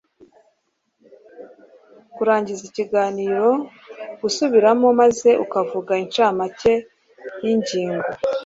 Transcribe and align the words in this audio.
kurangiza 2.15 2.63
ikiganiro 2.69 3.47
gusubiramo 4.21 4.87
maze 4.99 5.29
ukavuga 5.43 5.91
incamake 6.03 6.73
y 7.43 7.47
ingingo 7.53 8.09